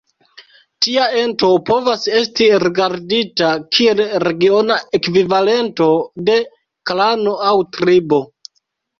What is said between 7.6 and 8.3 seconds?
tribo.